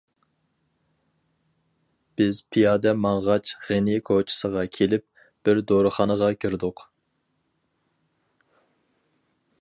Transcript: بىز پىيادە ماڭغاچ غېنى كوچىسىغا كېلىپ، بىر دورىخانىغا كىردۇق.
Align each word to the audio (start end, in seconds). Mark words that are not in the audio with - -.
بىز 2.21 2.39
پىيادە 2.55 2.93
ماڭغاچ 3.03 3.53
غېنى 3.67 3.97
كوچىسىغا 4.09 4.65
كېلىپ، 4.79 5.05
بىر 5.49 5.63
دورىخانىغا 5.73 6.33
كىردۇق. 6.47 6.85